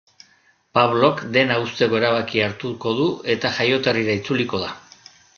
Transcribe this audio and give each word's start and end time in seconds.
Pablok 0.77 1.19
dena 1.35 1.57
uzteko 1.65 1.99
erabakia 1.99 2.47
hartuko 2.51 2.93
du 3.01 3.05
eta 3.33 3.51
jaioterrira 3.59 4.15
itzuliko 4.21 4.63
da. 4.65 4.71